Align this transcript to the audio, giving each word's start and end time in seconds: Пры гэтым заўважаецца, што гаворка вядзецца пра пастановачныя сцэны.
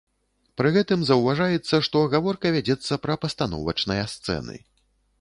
Пры 0.61 0.71
гэтым 0.77 1.03
заўважаецца, 1.09 1.81
што 1.89 2.03
гаворка 2.15 2.47
вядзецца 2.57 3.01
пра 3.07 3.21
пастановачныя 3.27 4.11
сцэны. 4.19 4.55